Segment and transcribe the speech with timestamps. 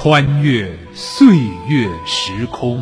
[0.00, 1.26] 穿越岁
[1.66, 2.80] 月时空。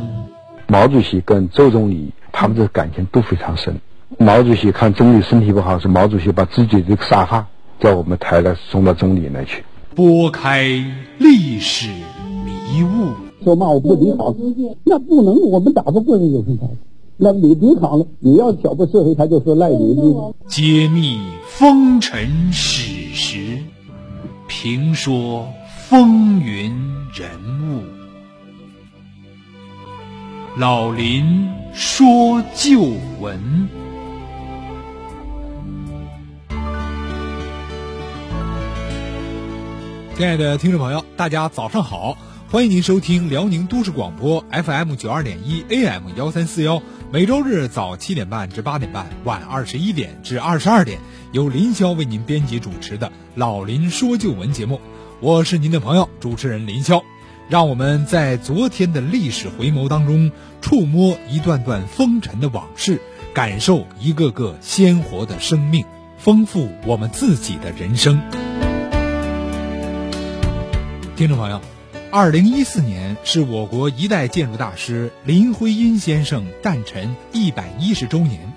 [0.66, 3.81] 毛主席跟周总理他们的感情都非常深。
[4.19, 7.46] 毛主席看总理身体不好，是毛主席把自己这个沙发
[7.81, 9.64] 叫我们抬来送到总理那去。
[9.94, 10.68] 拨开
[11.17, 11.88] 历史
[12.44, 14.37] 迷雾，说嘛我不抵抗，
[14.85, 16.69] 那不能，我们打不过人有什么？
[17.16, 19.96] 那你抵抗了，你要挑拨社会，他就说赖你。
[20.48, 23.62] 揭秘风尘史实，
[24.46, 25.48] 评说
[25.88, 26.74] 风云
[27.14, 27.30] 人
[27.70, 27.84] 物。
[30.56, 32.80] 老林说旧
[33.20, 33.68] 闻。
[40.16, 42.18] 亲爱的听众朋友，大家早上好！
[42.50, 46.82] 欢迎您收听辽宁都市广播 FM 九二点一 AM 幺三四幺，
[47.12, 50.98] 每周日早七点半至八点半，晚二十一点至二十二点，
[51.30, 54.80] 由林霄为您编辑主持的《老林说旧闻》节目。
[55.20, 57.03] 我是您的朋友主持人林霄，
[57.48, 63.00] 让我们在昨天的历史回眸当中，触摸一段段风尘的往事，
[63.33, 65.86] 感受一个个鲜活的生命，
[66.19, 68.20] 丰富我们自己的人生。
[71.17, 71.62] 听众朋友，
[72.11, 78.53] 二零一四年是我国一代建筑大师林徽因先生诞辰一百一十周年。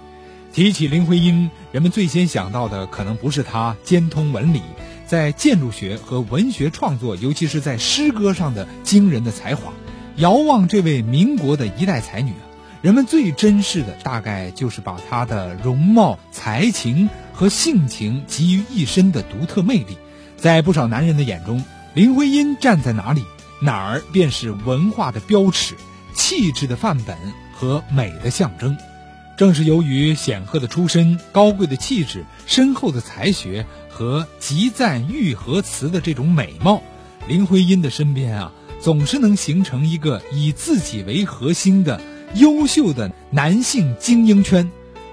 [0.52, 4.62] 提起林徽因，人们最先想到的可能不是她兼通文理，
[5.10, 9.74] 在建筑学和文学创作，尤其是在诗歌上的惊人的才华。
[10.18, 12.46] 遥望这位民国的一代才女啊，
[12.84, 19.98] 人们最珍视的大概就是把她的容貌、才情和性情集于一身的独特魅力。
[20.38, 23.23] 在不少男人的眼中，林徽因站在哪里，
[23.64, 25.73] 哪儿便是文化的标尺、
[26.14, 27.18] 气质的范本
[27.56, 28.78] 和美的象征。
[29.38, 36.82] 正是由于显赫的出身、高贵的气质、深厚的才学和极赞玉和词的这种美貌，
[37.27, 42.00] 林徽因的身边啊，总是能形成一个以自己为核心的
[42.36, 44.70] 优秀的男性精英圈。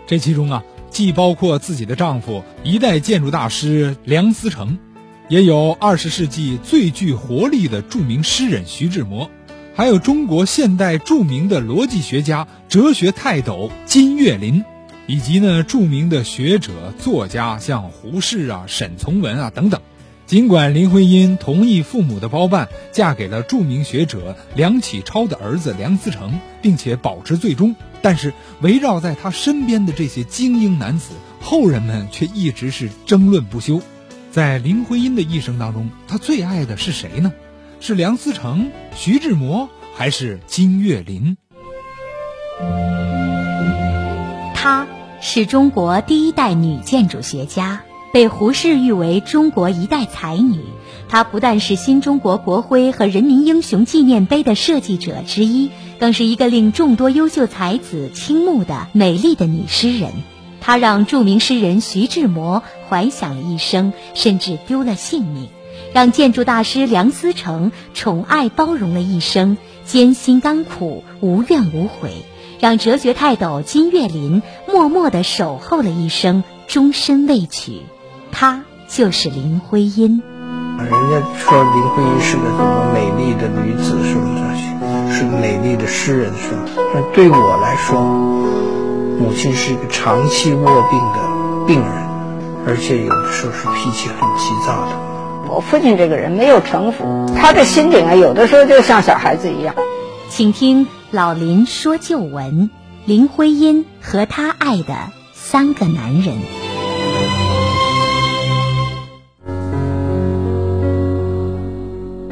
[0.06, 4.78] 这其中啊，既包括自己的丈夫一代建筑大师梁思成。
[5.28, 9.28] 也有二十世纪最具活力的著名诗人徐志摩，
[9.74, 14.64] 还有中国现代著名的逻辑学家、哲学泰斗金岳霖，
[15.06, 19.80] 以及呢著名的学者、作家像胡适啊、沈从文啊等等。
[20.26, 33.80] 尽管林徽因同意父母的包办，嫁给了著名学者梁启超的儿子梁思成，并且保持最终，但是围绕在他身边的这些精英男子，后人们却一直是争论不休。
[34.32, 37.32] 在林徽因的一生当中，她最爱的是谁呢？
[37.78, 41.36] 是梁思成、徐志摩，还是金岳霖？
[44.54, 44.86] 他
[45.28, 47.80] 是中国第一代女建筑学家，
[48.12, 50.60] 被胡适誉为中国一代才女。
[51.08, 60.12] 她不但是新中国国徽和人民英雄纪念碑的设计者之一，更是一个令众多优秀才子倾慕的美丽的女诗人。
[60.60, 65.48] 她让著名诗人徐志摩怀想了一生，甚至丢了性命；
[65.92, 72.10] 让建筑大师梁思成宠爱包容了一生，艰辛甘苦无怨无悔；
[72.60, 77.82] 让哲学泰斗金岳霖默默地守候了一生，终身未娶。
[78.32, 80.22] 她就是林徽因。
[80.78, 86.62] 人家说林徽因是个什么美丽的女子，是不是，是个美丽的诗人，是吧？
[86.92, 88.00] 但对我来说。
[89.18, 91.90] 母亲是一个长期卧病的病人，
[92.66, 94.92] 而且有的时候是脾气很急躁的。
[95.48, 99.74] 我父亲这个人没有城府，他的心灵啊，有的时候就像小孩子一样。
[100.28, 102.68] 请听老林说旧闻：
[103.06, 106.36] 林徽因和她爱的三个男人。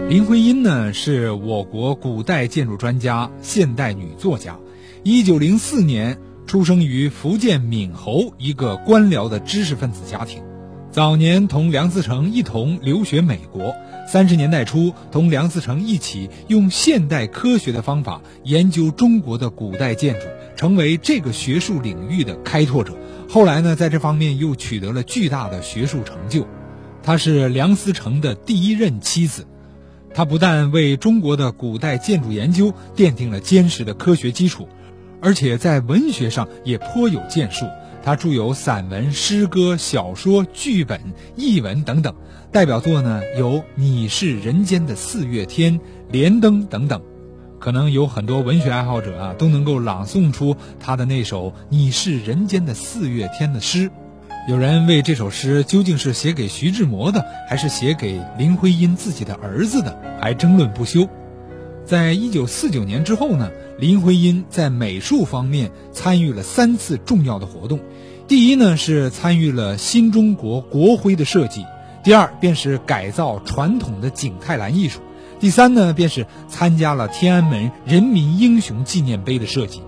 [0.09, 4.57] 林徽因呢，是我国古代建筑专家、现代女作家。
[5.03, 6.19] 一九零四年。
[6.47, 10.43] 出生于福建闽侯一个官僚的知识分子家庭，
[10.91, 13.75] 早年同梁思成一同留学美国。
[14.07, 22.97] 三十年代初，同梁思成一起用现代科学的方法研究中国的古代建筑，成为这个学术领域的开拓者。
[23.29, 26.47] 后来呢，在这方面又取得了巨大的学术成就。
[27.03, 29.47] 她是梁思成的第一任妻子，
[30.15, 34.69] 她不但为中国的古代建筑研究奠定了坚实的科学基础。
[35.21, 37.65] 而且在文学上也颇有建树，
[38.05, 41.01] 他著有散文、诗歌、小说、剧本、
[41.37, 42.15] 译文等等，
[42.53, 45.81] 代表作呢有《你是人间的四月天》
[46.11, 47.01] 《莲灯》等等，
[47.59, 53.91] 可能有很多文学爱好者啊都能够朗诵出他的那首《你是人间的四月天》的诗。
[54.51, 61.09] 有人为这首诗究竟是写给徐志摩的，还是写给林徽因自己的儿子的，还争论不休。
[61.85, 67.79] 在一九四九年之后呢，林徽因在美术方面参与了三次重要的活动。
[68.27, 71.63] 第一呢是参与了新中国国徽的设计，
[72.03, 75.01] 第二便是改造传统的景泰蓝艺术，
[75.39, 79.83] 第三呢便是参加了天安门人民英雄纪念碑的设计，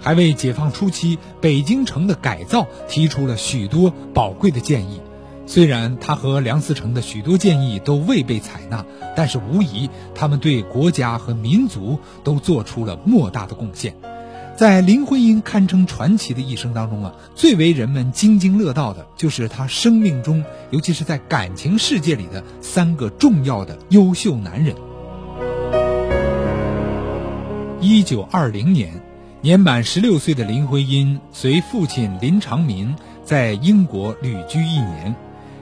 [0.00, 5.00] 还为解放初期北京城的改造提出了许多宝贵的建议。
[5.46, 8.84] 虽然他和梁思成的许多建议都未被采纳，
[9.14, 13.94] 但是无疑他们对国家和民族都做出了莫大的贡献。
[14.56, 24.74] 在林徽因堪称传奇的一生当中啊，最为人们津津乐道的就是她生命中，尤其是在感情世界里的三个重要的优秀男人。
[27.80, 29.00] 一九二零年，
[29.42, 35.14] 年满十六岁的林徽因随父亲林长民在英国旅居一年。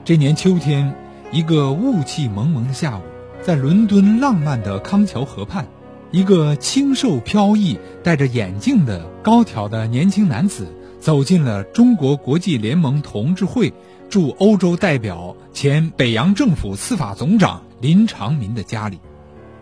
[0.05, 0.95] 这年秋天，
[1.33, 3.01] 一个雾气蒙蒙的下午，
[3.41, 5.67] 在伦敦浪漫的康桥河畔。
[6.11, 10.69] 一个清瘦飘逸、戴着眼镜的高挑的年轻男子
[11.01, 13.73] 走进了中国国际联盟同志会
[14.11, 19.01] 驻欧洲代表、前北洋政府司法总长林长民的家里。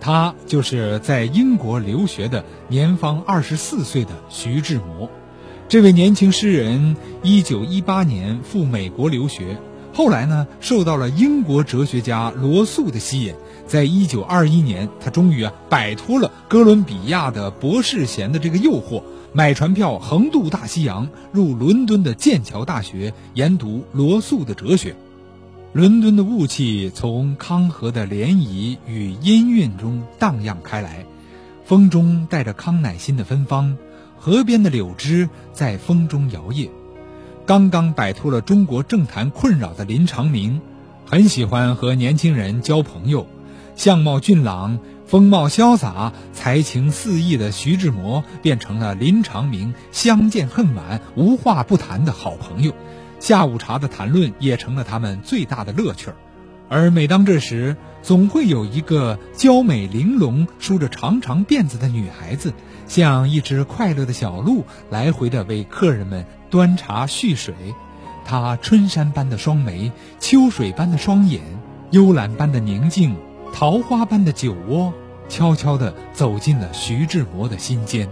[0.00, 5.08] 他就是在英国留学的年方二十四岁的徐志摩。
[5.68, 9.56] 这位年轻诗人，一九一八年赴美国留学。
[9.94, 13.34] 后来呢，受到了英国哲学家罗素的吸引，
[13.66, 19.02] 在一九二一年，他终于啊摆脱了哥伦比亚的博士衔的这个诱惑，
[19.34, 24.96] 买船票横渡大西洋，入伦敦的剑桥大学研读罗素的哲学。
[25.74, 31.04] 伦敦的雾气从康河的涟漪与音韵中荡漾开来，
[31.66, 33.76] 风中带着康乃馨的芬芳，
[34.18, 36.70] 河边的柳枝在风中摇曳。
[37.44, 40.60] 刚刚摆脱了中国政坛困扰的林长明，
[41.04, 43.26] 很喜欢和年轻人交朋友。
[43.74, 52.72] 相貌俊朗、风貌潇洒、才情四溢的徐志摩，变成了林长明相见恨晚、无话不谈的好朋友。
[53.18, 56.16] 下午茶的谈论也成了他们最大的乐趣儿。
[56.68, 62.54] 而每当这时，总会有一个娇美玲珑、梳着长长辫子的女孩子，
[62.86, 67.54] 像一只快乐的小鹿，来回的为客人们端茶续水。
[68.24, 69.90] 她春山般的双眉，
[70.20, 71.40] 秋水般的双眼，
[71.90, 73.16] 幽兰般的宁静，
[73.52, 74.92] 桃花般的酒窝，
[75.28, 78.08] 悄悄地走进了徐志摩的心间。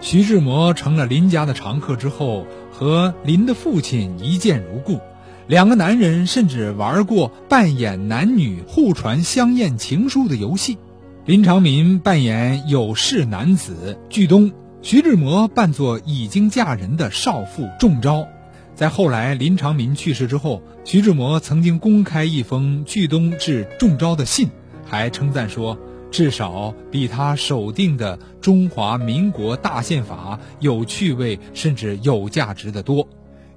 [0.00, 4.98] 徐志摩成了林家的常客之后，和林的父亲一见如故。
[5.46, 10.78] 两个男人甚至玩过扮演男女互传香艳情书的游戏，
[11.26, 14.52] 林长民扮演有势男子巨东，
[14.90, 18.26] 徐志摩扮作已经嫁人的少妇中招。
[18.74, 24.48] 在后来林长民去世之后，徐志摩曾经公开一封巨东至中招的信，
[24.86, 25.78] 还称赞说，
[26.10, 33.06] 至少比他手定的中华民国大宪法有趣味，甚至有价值的多。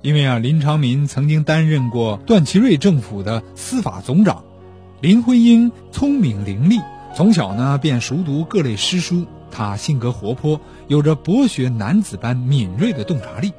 [0.01, 4.43] 因为啊，林长民曾经担任过段祺瑞政府的司法总长。
[4.99, 6.83] 林徽因聪明伶俐，
[7.15, 9.25] 从小呢便熟读各类诗书。
[9.51, 13.51] 他性格活泼，有着博学男子般敏锐的洞察力。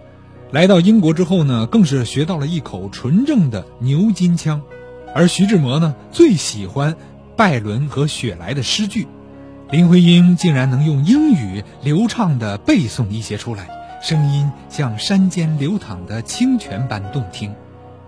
[0.50, 4.60] 来到英国之后呢，更是学到了一口纯正的牛津腔。
[5.14, 6.96] 而徐志摩呢，最喜欢
[7.36, 9.06] 拜伦和雪莱的诗句，
[9.70, 13.68] 林徽因竟然能用英语流畅地背诵一些出来。
[14.02, 17.54] 声音像山间流淌的清泉般动听，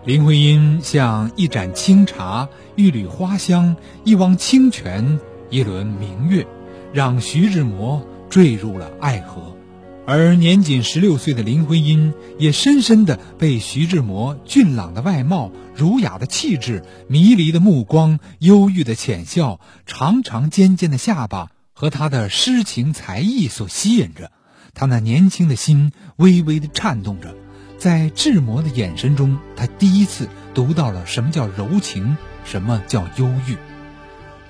[0.05, 6.45] 林徽因像一盏清茶，一缕花香，一汪清泉，一轮明月，
[6.95, 9.57] 让徐志摩坠入了爱河。
[10.07, 24.31] 而年仅十六岁的林徽因，也深深地被徐志摩俊朗的外貌、儒雅的气质、迷离的目光、忧郁的浅笑、长长尖尖的下巴和他的诗情才艺所吸引着。
[24.75, 27.35] 他那年轻的心微微的颤动着，
[27.79, 33.57] 在志摩的眼神中，他第一次读到了什么叫柔情，什么叫忧郁。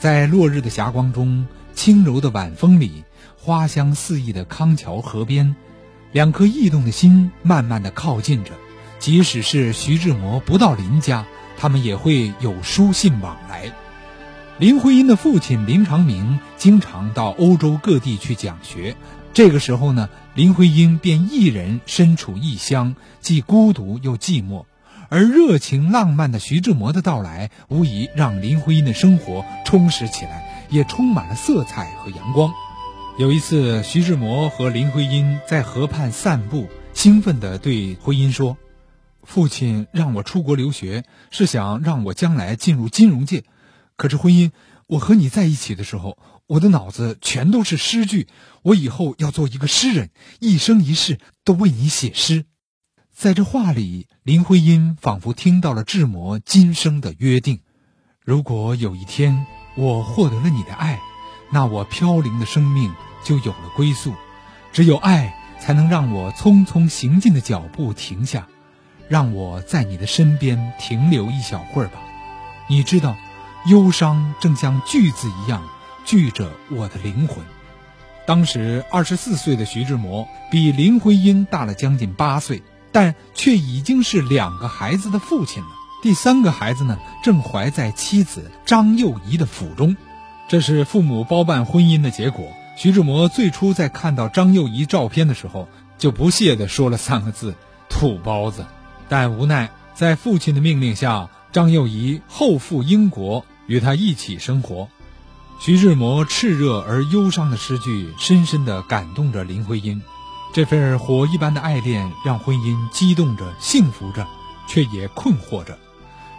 [0.00, 3.04] 在落日的霞光中，轻柔的晚风里，
[3.36, 5.54] 花香四溢的康桥河边，
[6.12, 8.52] 两颗异动的心慢慢的靠近着。
[8.98, 11.26] 即使是徐志摩不到林家，
[11.58, 13.70] 他们也会有书信往来。
[14.58, 18.96] 林徽因的父亲林长明经常到欧洲各地去讲学。
[19.32, 24.64] 这个时候呢，林徽因便一人身处异乡，既孤独又寂寞。
[25.10, 32.52] 而热情浪漫的徐志摩的到来，无疑让林徽因的生活充实起来，也充满了色彩和阳光。
[33.16, 38.58] 有一次，徐志摩和林徽因在河畔散步，兴奋地对徽因说
[39.22, 43.44] ：“父亲让我出国留学，是想让我将来进入金融界。
[43.96, 44.50] 可是婚姻，
[44.88, 48.26] 我和你在一起的时候，我的脑子全都是诗句。
[48.62, 52.46] 我以后要做一个诗人，一生一世都为你写诗。
[53.14, 57.60] 在这话里，林徽因仿佛听到了志摩今生的约定：
[58.24, 61.00] 如果有一天我获得了你的爱，
[61.50, 64.14] 那我飘零的生命就有了归宿。
[64.72, 65.34] 只有爱。
[65.60, 68.48] 才能让我匆匆行进的脚步停下，
[69.08, 71.94] 让我在你的身边停留一小会儿吧。
[72.68, 73.16] 你知道，
[73.64, 75.62] 忧伤正像锯子一样
[76.04, 77.38] 锯着我的灵魂。
[78.26, 82.62] 当时二十四岁的徐志摩比林徽因大了将近八岁，
[82.92, 85.68] 但却已经是两个孩子的父亲了。
[86.04, 89.96] 第三个孩子呢，正怀在妻子张幼仪的腹中。
[90.50, 92.52] 这是父母包办婚姻的结果。
[92.76, 97.54] 徐志摩最初在看到张幼仪照片的时候，就不屑地说了三个字
[97.88, 98.66] ：“土包子。”
[99.08, 104.88] 但无奈在父亲的命令下，张幼仪后赴英国与他一起生活。
[105.58, 110.02] 徐志摩炽热而忧伤的诗句，深深地感动着林徽因。
[110.52, 114.26] 这份火一般的爱恋，让婚姻激动着、幸福着，
[114.68, 115.78] 却也困惑着。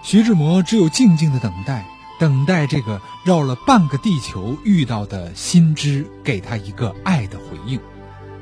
[0.06, 1.84] 徐志摩只有静静的等待。
[2.20, 7.80] 等待这个绕了半个地球遇到的心知给他一个爱的回应。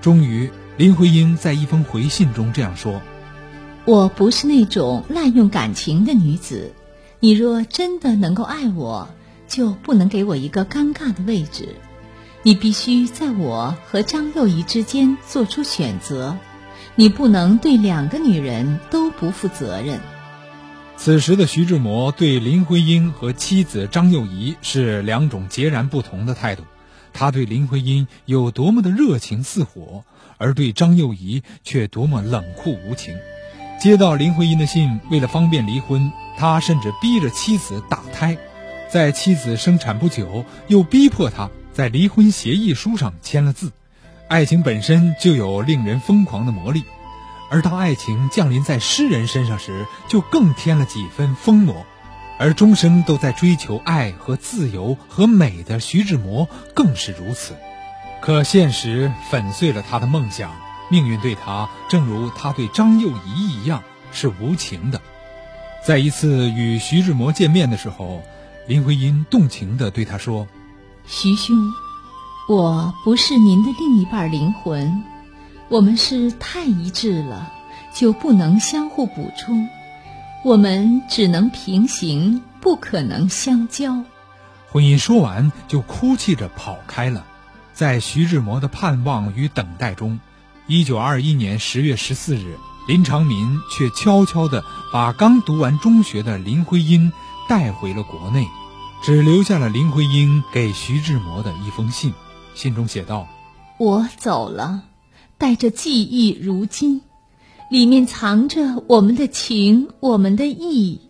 [0.02, 3.02] 终于，林徽因在一封回信中这样说
[3.86, 6.74] ：“我不是那种滥用感情的女子。
[7.22, 9.08] 你若真的能够爱我，
[9.48, 11.70] 就不能给我一个尴尬的位置。
[12.44, 16.38] 你必须在我和张幼仪之间做出选择。
[16.96, 20.02] 你不能对两个女人都不负责任。”
[20.96, 26.64] 此时的徐志摩对林徽因和妻子张幼仪是两种截然不同的态度。
[27.12, 30.04] 他对林徽因有多么的热情似火，
[30.38, 33.16] 而对张幼仪却多么冷酷无情。
[33.82, 38.38] 接到林徽因的信，为了方便离婚，他甚至逼着妻子打胎，
[38.90, 43.74] 在妻子生产不久，又逼迫她在离婚协议书上签了字。
[44.30, 46.84] 爱情本身就有令人疯狂的魔力。
[47.54, 51.86] 而当爱情降临在诗人身上时，就更添了几分疯魔；
[52.40, 57.56] 而终生都在追求爱和自由和美的徐志摩更是如此。
[58.24, 60.52] 可现实粉碎了他的梦想，
[60.90, 65.00] 命运对他，正如他对张幼仪一样，是无情的。
[65.86, 68.24] 在一次与徐志摩见面的时候，
[68.68, 70.48] 林徽因动情地对他说
[71.06, 71.56] ：“徐兄，
[72.50, 75.04] 我不是您的另一半灵魂。”
[75.74, 77.52] 我们是太一致了，
[77.96, 79.68] 就不能相互补充，
[80.44, 84.04] 我们只能平行，不可能相交。
[84.70, 87.26] 婚姻说完，就哭泣着跑开了。
[87.74, 90.20] 在徐志摩的盼望与等待中，
[90.68, 97.12] 一九二一年十月十四日，林长民却悄悄地把刚读完中学的林徽因
[97.50, 98.46] 带回了国内，
[99.02, 102.14] 只留下了林徽因给徐志摩的一封信。
[102.54, 103.28] 信中写道
[103.80, 104.84] ：“我走了。”
[105.44, 107.02] 带着记忆如今，
[107.70, 111.02] 里面藏着我们的情，我们的意，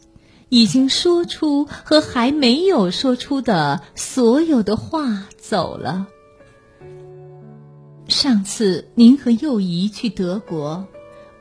[0.49, 6.07] 已经说出和还没有说出的所有的话走了。
[8.07, 10.87] 上次您和幼仪去德国，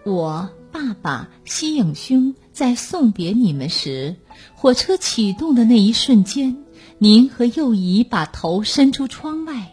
[0.04, 4.16] 我爸爸西影兄在送别你们时，
[4.54, 6.62] 火车启动的那一瞬间，
[6.98, 9.71] 您和幼仪把头伸出窗外。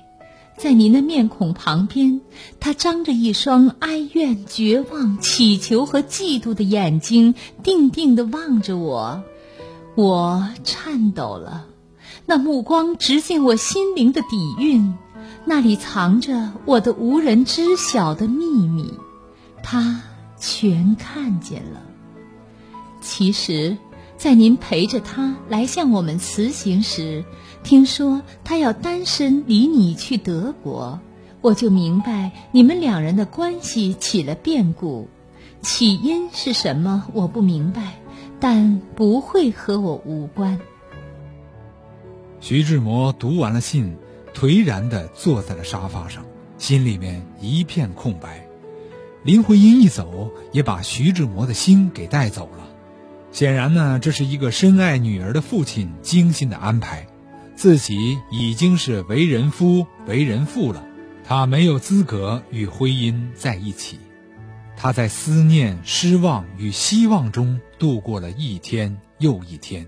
[0.62, 2.20] 在您的面孔旁边，
[2.60, 9.24] 他张着一双哀怨、绝望、祈求和嫉妒的眼睛，定定地望着我。
[9.96, 11.66] 我颤抖了，
[12.26, 14.28] 那目光直进我心灵的底
[14.60, 14.94] 蕴，
[15.46, 18.94] 那里藏着我的无人知晓的秘密，
[19.64, 20.02] 他
[20.38, 21.82] 全看见了。
[23.00, 23.78] 其实，
[24.20, 27.24] 在您陪着他来向我们辞行时。
[27.64, 31.00] 听说他要单身离你去德国，
[31.40, 35.08] 我就明白你们两人的关系起了变故，
[35.62, 37.94] 起因是什么我不明白，
[38.42, 40.60] 但不会和我无关。
[42.42, 43.96] 徐志摩读完了信，
[44.34, 46.26] 颓然地坐在了沙发上，
[46.58, 48.46] 心里面一片空白。
[49.24, 52.69] 林徽因一走，也把徐志摩的心给带走了。
[53.32, 57.08] 显然呢，这是一个深爱女儿的父亲精心的安排。
[57.56, 60.84] 自己已经是为人夫、为人父了，
[61.26, 64.00] 他没有资格与徽因在一起。
[64.78, 69.86] 他在思念、失望与希望中度过了一天又一天。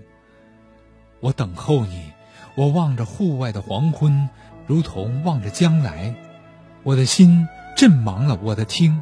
[1.20, 2.12] 我等候你，
[2.54, 4.28] 我望着户外的黄昏，
[4.66, 6.14] 如同望着将来。
[6.82, 9.00] 我的心震忙了我的听，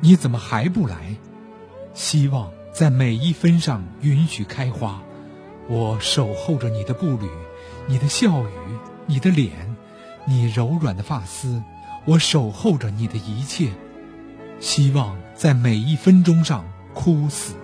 [0.00, 1.16] 你怎么还不来？
[1.92, 5.02] 希望在每一分上允许开花。
[5.68, 7.28] 我守候着你的步履，
[7.86, 8.50] 你的笑语，
[9.06, 9.76] 你的脸，
[10.24, 11.62] 你柔软的发丝。
[12.04, 13.70] 我守候着你的一切，
[14.58, 16.64] 希望在每一分钟上
[16.94, 17.54] 枯死。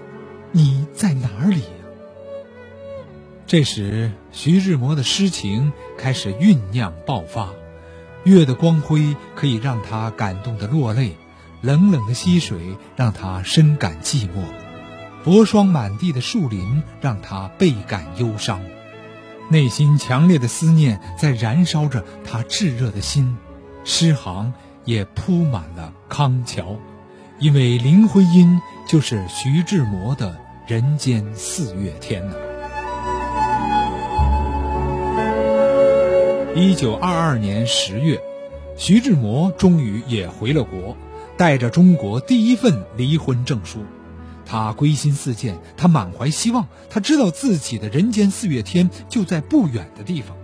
[0.53, 1.63] 你在哪里？
[3.47, 7.49] 这时，徐志摩的诗情开始酝酿爆发。
[8.25, 11.17] 月的光辉可以让他感动的落泪，
[11.63, 14.45] 冷冷的溪水让他深感寂寞，
[15.29, 18.63] 薄霜满地的树林让他倍感忧伤，
[19.51, 23.37] 内心强烈的思念在燃烧着他炙热的心，
[23.85, 24.51] 诗行
[24.87, 26.79] 也铺满了康桥，
[27.39, 28.59] 因为林徽因
[28.89, 30.35] 就是徐志摩的
[30.67, 32.35] 人间四月天呢。
[36.57, 38.19] 一九二二年十月，
[38.79, 40.97] 徐志摩终于也回了国，
[41.37, 43.81] 带着中国第一份离婚证书。
[44.51, 50.35] 他归心似箭，他满怀希望，他知道自己的人间四月天就在不远的地方。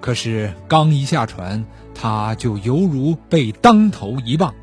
[0.00, 4.54] 可是刚一下船，他就犹如被当头一棒。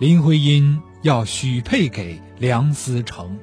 [0.00, 3.38] 林徽因要许配给梁思成，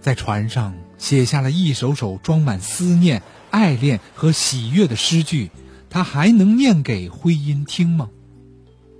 [0.00, 5.50] 在船上写下了一首首装满思念、爱恋和喜悦的诗句。
[5.90, 8.10] 他还能念给徽因听吗？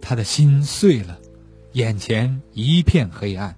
[0.00, 1.18] 他的心碎了，
[1.72, 3.56] 眼前一片黑暗，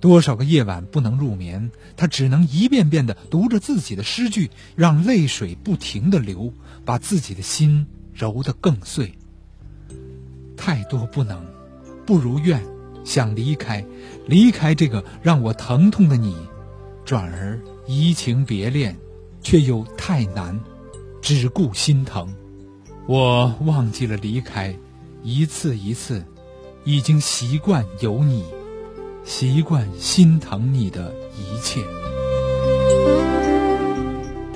[0.00, 6.52] 多少个夜晚不能入眠，他只能一遍遍地读着自己的诗句，让泪水不停地流，
[6.84, 9.12] 把自己的心揉得更碎。
[10.56, 11.44] 太多不能，
[12.06, 12.62] 不如愿，
[13.04, 13.84] 想离开，
[14.26, 16.36] 离开这个让我疼痛的你，
[17.04, 18.96] 转而移情别恋，
[19.42, 20.58] 却又太难。
[21.20, 22.32] 只顾心疼，
[23.06, 24.74] 我忘记了离开，
[25.22, 26.24] 一次一次，
[26.84, 28.44] 已经习惯有你，
[29.28, 31.82] 习惯心疼你的一切。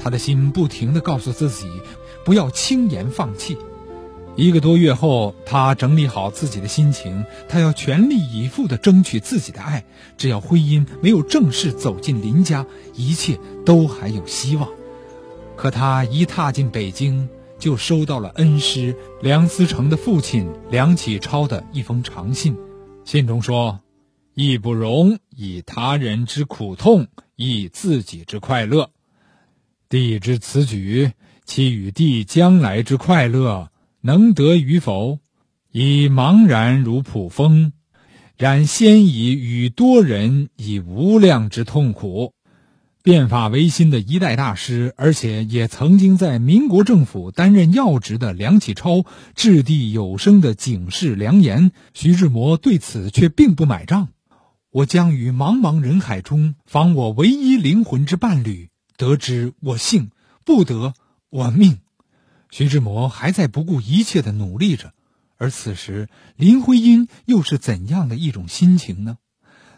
[0.03, 1.69] 他的心不停的告诉自己，
[2.25, 3.59] 不要轻言放弃。
[4.35, 9.85] 一个多月后，他整理好自己的心情，他要全力以赴的争取自己的爱。
[10.17, 14.67] 只要婚姻没有正式走进林家，一切都还有希望。
[15.55, 22.57] 可他一踏进北京，就收到了恩师梁思成的父亲梁启超的一封长信。
[23.05, 23.81] 信中说
[24.35, 28.91] ：“义不容以他人之苦痛，以自己之快乐。
[29.89, 31.13] 帝之此举，
[31.45, 35.19] 其与帝将来之快乐能得与否，
[35.71, 37.73] 已茫然如蒲风。
[38.39, 42.35] 然先已与多人以无量之痛苦。”
[43.05, 54.11] 变法维新的一代大师，而且也曾经在民国政府担任要职的梁启超，掷地有声的警示良言，徐志摩对此却并不买账。
[54.73, 60.11] 我将于茫茫人海中访我唯一灵魂之伴侣，得知我幸，
[60.47, 60.95] 不得
[61.29, 61.81] 我命。
[62.51, 64.95] 徐志摩还在不顾一切的努力着，
[65.37, 69.19] 而此时林徽因又是怎样的一种心情呢？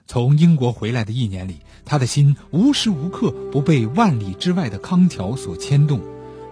[0.07, 6.01] 从英国回来的一年里，他的心无时无刻不被万里之外的康桥所牵动。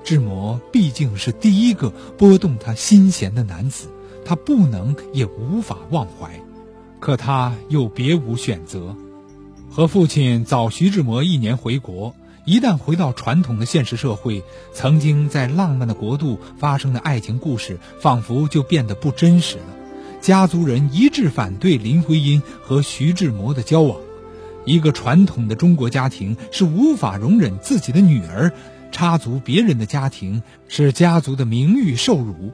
[0.03, 3.89] 志摩毕竟是第一个拨动他心弦的男子，
[4.25, 6.43] 他不能也无法忘怀。
[7.03, 8.95] 可他又别无选择，
[9.69, 12.15] 和父亲早徐志摩一年回国。
[12.45, 19.65] 一旦回到传统的现实社会，曾经在浪漫的国度发生的爱情故事，仿佛就变得不真实了。
[20.21, 23.99] 家族人一致反对林徽因和徐志摩的交往。
[24.65, 28.53] 一个传统的中国家庭是无法容忍自己的女儿
[28.93, 32.53] 插足别人的家庭，使家族的名誉受辱。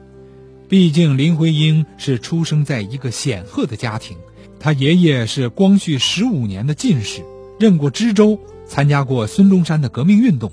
[0.67, 4.17] 毕竟林徽因是出生在一个显赫的家庭，
[4.59, 7.23] 他爷爷是光绪十五年的进士，
[7.59, 10.51] 任过知州，参加过孙中山的革命运动。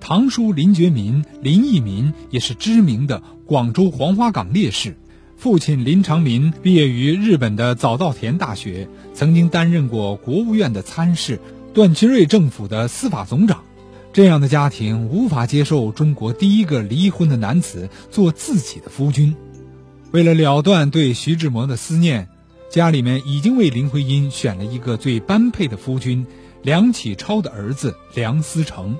[0.00, 4.96] 堂叔林觉民、林义民也是知名的广州黄花岗烈士。
[5.36, 11.40] 父亲林长民毕业于日本的早稻田大学，曾经担任过国务院的参事、
[11.72, 13.62] 段祺瑞政府的司法总长。
[14.12, 19.36] 这样的家庭无法接受中国第一个离婚的男子做自己的夫君。
[20.10, 22.28] 为了了断对徐志摩的思念，
[22.68, 26.26] 家里面已经为林徽因选了一个最般配的夫君——
[26.62, 28.94] 梁启超的儿子梁思成。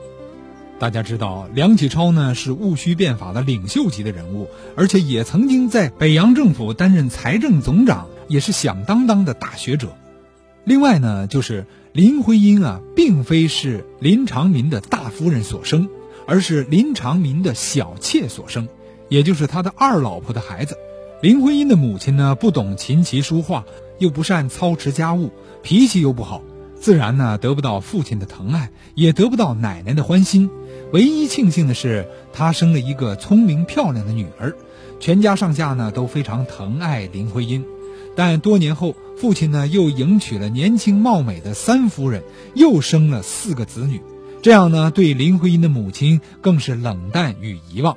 [0.79, 9.95] 大家知道，梁启超呢是戊戌变法的领袖级的人物，而且也曾经在北洋政府担任财政总长，也是响当当的大学者。
[10.65, 15.91] 另外呢，就是林徽因啊，并非是林长民的大夫人所生，
[16.27, 18.67] 而是林长民的小妾所生，
[19.11, 20.75] 也就是他的二老婆的孩子。
[21.21, 23.65] 林徽因的母亲呢，不懂琴棋书画，
[23.99, 25.33] 又不善操持家务，
[25.65, 26.43] 脾气又不好。
[26.77, 30.49] 自然呢得不到父亲的疼爱，也得不到奶奶的欢心。
[30.93, 34.55] 唯一庆幸的是，她生了一个聪明漂亮的女儿，
[35.01, 37.65] 全家上下呢都非常疼爱林徽因。
[38.15, 42.23] 但多年后，父亲呢又迎娶了年轻貌美的三夫人，
[42.55, 44.01] 又生了四个子女，
[44.41, 47.97] 这样呢对林徽因的母亲更是冷淡与遗忘。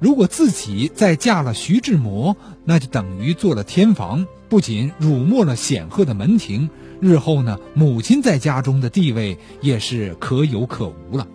[0.00, 11.26] 如果自己再嫁了徐志摩，那就等于做了天房，不仅辱没了显赫的门庭，日后呢母亲在家中的地位也是可有可无了。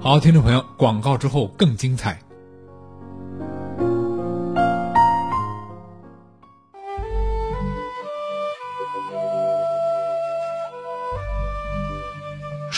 [0.00, 2.20] 好，听众朋友，广告之后更精彩。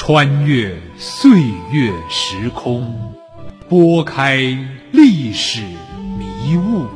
[0.09, 1.31] 穿越岁
[1.71, 3.13] 月时空，
[3.69, 4.39] 拨开
[4.91, 5.61] 历史
[6.19, 6.87] 迷雾，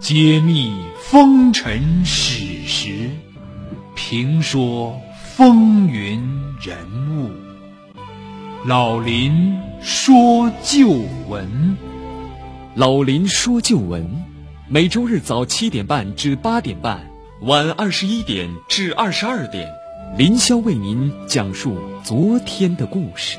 [0.00, 3.10] 揭秘风尘史实，
[3.94, 5.00] 评说
[5.36, 6.20] 风云
[6.60, 6.76] 人
[7.12, 7.30] 物。
[8.64, 10.88] 老林说旧
[11.28, 11.78] 闻，
[12.74, 14.04] 老林说旧闻，
[14.68, 17.08] 每周日早七点半至八点半，
[17.42, 19.77] 晚二十一点至二十二点。
[20.16, 23.38] 林霄为您讲述昨天的故事。